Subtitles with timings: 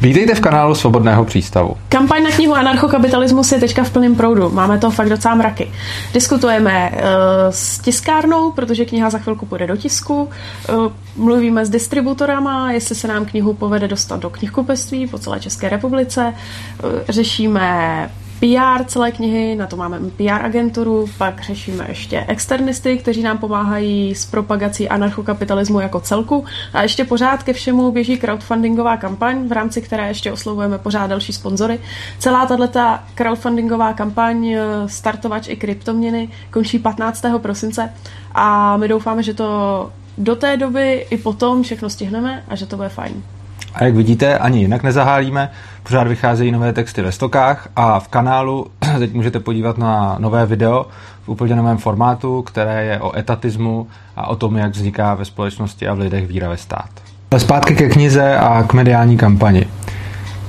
[0.00, 1.76] Vítejte v kanálu Svobodného přístavu.
[1.88, 4.50] Kampaň na knihu Anarchokapitalismus je teďka v plném proudu.
[4.50, 5.70] Máme to fakt docela mraky.
[6.14, 6.98] Diskutujeme uh,
[7.50, 10.28] s tiskárnou, protože kniha za chvilku půjde do tisku.
[10.68, 15.68] Uh, mluvíme s distributorama, jestli se nám knihu povede dostat do knihkupectví po celé České
[15.68, 16.34] republice.
[16.84, 18.10] Uh, řešíme
[18.40, 24.14] PR celé knihy, na to máme PR agenturu, pak řešíme ještě externisty, kteří nám pomáhají
[24.14, 29.82] s propagací anarchokapitalismu jako celku a ještě pořád ke všemu běží crowdfundingová kampaň, v rámci
[29.82, 31.78] které ještě oslovujeme pořád další sponzory.
[32.18, 37.24] Celá tato crowdfundingová kampaň eh, Startovač i kryptoměny končí 15.
[37.38, 37.92] prosince
[38.34, 42.76] a my doufáme, že to do té doby i potom všechno stihneme a že to
[42.76, 43.22] bude fajn.
[43.74, 45.50] A jak vidíte, ani jinak nezahálíme,
[45.82, 48.66] pořád vycházejí nové texty ve stokách a v kanálu
[48.98, 50.86] teď můžete podívat na nové video
[51.22, 55.88] v úplně novém formátu, které je o etatismu a o tom, jak vzniká ve společnosti
[55.88, 56.90] a v lidech víra ve stát.
[57.38, 59.66] Zpátky ke knize a k mediální kampani.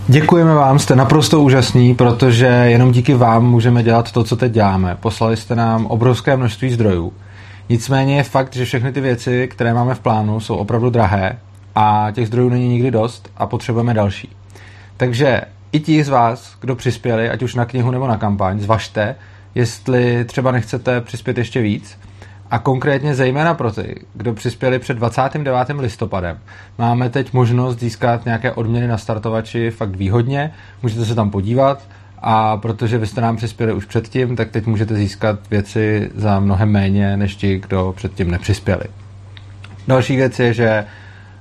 [0.07, 4.97] Děkujeme vám, jste naprosto úžasní, protože jenom díky vám můžeme dělat to, co teď děláme.
[4.99, 7.13] Poslali jste nám obrovské množství zdrojů.
[7.69, 11.37] Nicméně je fakt, že všechny ty věci, které máme v plánu, jsou opravdu drahé
[11.75, 14.29] a těch zdrojů není nikdy dost a potřebujeme další.
[14.97, 15.41] Takže
[15.71, 19.15] i ti z vás, kdo přispěli, ať už na knihu nebo na kampaň, zvažte,
[19.55, 21.97] jestli třeba nechcete přispět ještě víc.
[22.51, 25.69] A konkrétně zejména pro ty, kdo přispěli před 29.
[25.79, 26.39] listopadem,
[26.77, 30.53] máme teď možnost získat nějaké odměny na startovači fakt výhodně.
[30.83, 31.87] Můžete se tam podívat
[32.21, 36.69] a protože vy jste nám přispěli už předtím, tak teď můžete získat věci za mnohem
[36.69, 38.83] méně, než ti, kdo předtím nepřispěli.
[39.87, 40.85] Další věc je, že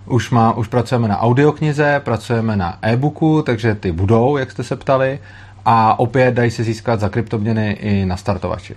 [0.06, 4.76] už, má, už pracujeme na audioknize, pracujeme na e-booku, takže ty budou, jak jste se
[4.76, 5.18] ptali,
[5.64, 8.74] a opět dají se získat za kryptoměny i na startovači.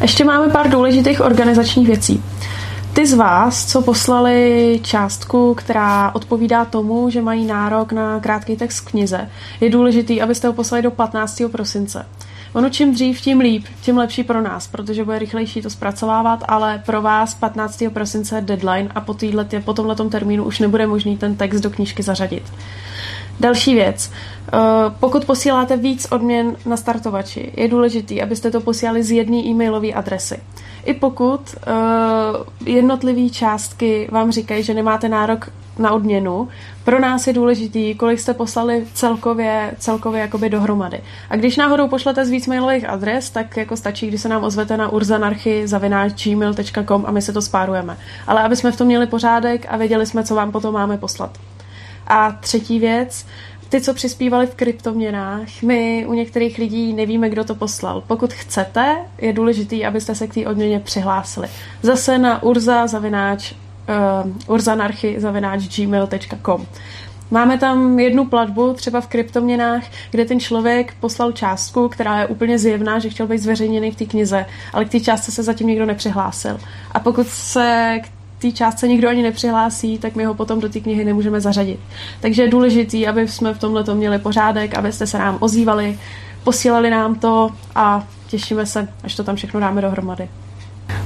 [0.00, 2.22] Ještě máme pár důležitých organizačních věcí.
[2.92, 8.80] Ty z vás, co poslali částku, která odpovídá tomu, že mají nárok na krátký text
[8.80, 11.42] knize, je důležitý, abyste ho poslali do 15.
[11.52, 12.06] prosince.
[12.52, 16.82] Ono čím dřív, tím líp, tím lepší pro nás, protože bude rychlejší to zpracovávat, ale
[16.86, 17.84] pro vás 15.
[17.92, 21.70] prosince je deadline a po, týhletě, po tomhle termínu už nebude možný ten text do
[21.70, 22.42] knížky zařadit.
[23.40, 24.10] Další věc.
[24.12, 24.58] Eh,
[25.00, 30.40] pokud posíláte víc odměn na startovači, je důležitý, abyste to posílali z jedné e-mailové adresy.
[30.86, 31.46] I pokud uh,
[32.66, 36.48] jednotlivé částky vám říkají, že nemáte nárok na odměnu,
[36.84, 41.00] pro nás je důležitý, kolik jste poslali celkově, celkově jakoby dohromady.
[41.30, 44.76] A když náhodou pošlete z víc mailových adres, tak jako stačí, když se nám ozvete
[44.76, 47.96] na urzanarchy.gmail.com a my se to spárujeme.
[48.26, 51.38] Ale aby jsme v tom měli pořádek a věděli jsme, co vám potom máme poslat.
[52.06, 53.26] A třetí věc,
[53.68, 58.02] ty, co přispívali v kryptoměnách, my u některých lidí nevíme, kdo to poslal.
[58.06, 61.48] Pokud chcete, je důležité, abyste se k té odměně přihlásili.
[61.82, 66.66] Zase na urza zavináč uh, urzanarchy zavináč gmail.com.
[67.30, 72.58] Máme tam jednu platbu, třeba v kryptoměnách, kde ten člověk poslal částku, která je úplně
[72.58, 75.86] zjevná, že chtěl být zveřejněný v té knize, ale k té částce se zatím nikdo
[75.86, 76.60] nepřihlásil.
[76.92, 80.80] A pokud se k té částce nikdo ani nepřihlásí, tak my ho potom do té
[80.80, 81.80] knihy nemůžeme zařadit.
[82.20, 85.98] Takže je důležité, aby jsme v tomhle měli pořádek, abyste se nám ozývali,
[86.44, 90.28] posílali nám to a těšíme se, až to tam všechno dáme dohromady.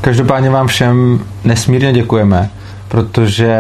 [0.01, 2.51] Každopádně vám všem nesmírně děkujeme,
[2.89, 3.55] protože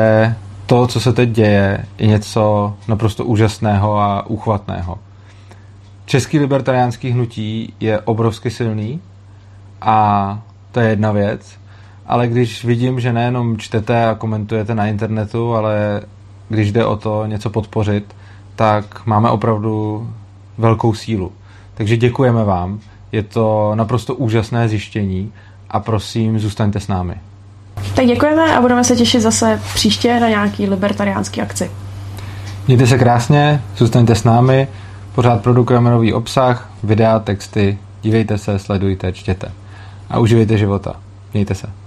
[0.66, 4.98] to, co se teď děje, je něco naprosto úžasného a úchvatného.
[6.04, 9.00] Český libertariánský hnutí je obrovsky silný
[9.80, 10.38] a
[10.72, 11.59] to je jedna věc
[12.10, 16.02] ale když vidím, že nejenom čtete a komentujete na internetu, ale
[16.48, 18.14] když jde o to něco podpořit,
[18.56, 20.08] tak máme opravdu
[20.58, 21.32] velkou sílu.
[21.74, 22.80] Takže děkujeme vám,
[23.12, 25.32] je to naprosto úžasné zjištění
[25.70, 27.14] a prosím, zůstaňte s námi.
[27.94, 31.70] Tak děkujeme a budeme se těšit zase příště na nějaký libertariánský akci.
[32.66, 34.68] Mějte se krásně, zůstaňte s námi,
[35.14, 39.52] pořád produkujeme nový obsah, videa, texty, dívejte se, sledujte, čtěte
[40.10, 40.94] a uživejte života.
[41.34, 41.79] Mějte se.